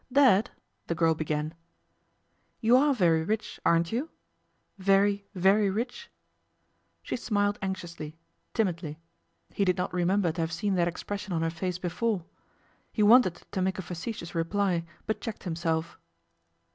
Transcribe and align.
'Dad,' 0.11 0.49
the 0.87 0.95
girl 0.95 1.13
began, 1.13 1.53
'you 2.59 2.75
are 2.75 2.91
very 2.91 3.23
rich, 3.23 3.59
aren't 3.63 3.91
you? 3.91 4.09
very, 4.79 5.27
very 5.35 5.69
rich?' 5.69 6.09
She 7.03 7.15
smiled 7.15 7.59
anxiously, 7.61 8.17
timidly. 8.55 8.97
He 9.53 9.63
did 9.63 9.77
not 9.77 9.93
remember 9.93 10.31
to 10.31 10.41
have 10.41 10.51
seen 10.51 10.73
that 10.73 10.87
expression 10.87 11.33
on 11.33 11.43
her 11.43 11.51
face 11.51 11.77
before. 11.77 12.25
He 12.91 13.03
wanted 13.03 13.43
to 13.51 13.61
make 13.61 13.77
a 13.77 13.83
facetious 13.83 14.33
reply, 14.33 14.85
but 15.05 15.21
checked 15.21 15.43
himself. 15.43 15.99